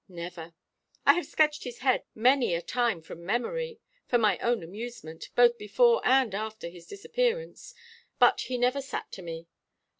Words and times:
"Never. 0.09 0.55
I 1.05 1.13
have 1.13 1.27
sketched 1.27 1.63
his 1.63 1.77
head 1.77 2.05
many 2.15 2.55
a 2.55 2.61
time 2.63 3.03
from 3.03 3.23
memory, 3.23 3.79
for 4.07 4.17
my 4.17 4.39
own 4.39 4.63
amusement, 4.63 5.29
both 5.35 5.59
before 5.59 6.01
and 6.03 6.33
after 6.33 6.69
his 6.69 6.87
disappearance; 6.87 7.75
but 8.17 8.41
he 8.41 8.57
never 8.57 8.81
sat 8.81 9.11
to 9.11 9.21
me. 9.21 9.45